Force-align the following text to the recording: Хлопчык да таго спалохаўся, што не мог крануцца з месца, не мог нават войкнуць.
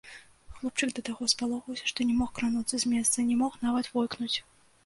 Хлопчык 0.53 0.89
да 0.99 1.03
таго 1.09 1.27
спалохаўся, 1.33 1.85
што 1.91 2.07
не 2.13 2.17
мог 2.21 2.31
крануцца 2.39 2.75
з 2.85 2.95
месца, 2.95 3.29
не 3.29 3.39
мог 3.45 3.63
нават 3.67 3.93
войкнуць. 4.01 4.35